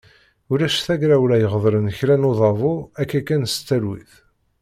[0.51, 4.13] Ulac tagrawla iɣeḍlen kra n udabu akka kan s talwit.